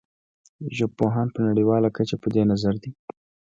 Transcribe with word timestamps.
ژبپوهان 0.77 1.27
په 1.35 1.39
نړیواله 1.47 1.89
کچه 1.97 2.15
په 2.23 2.27
دې 2.35 2.43
نظر 2.51 2.75
دي 2.83 2.91